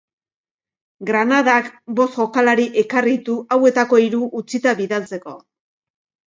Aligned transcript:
Granadak 1.09 1.67
bost 1.99 2.17
jokalari 2.21 2.65
ekarri 2.85 3.13
ditu 3.19 3.37
hauetako 3.57 4.01
hiru 4.07 4.23
utzita 4.41 4.75
bidaltzeko. 4.81 5.37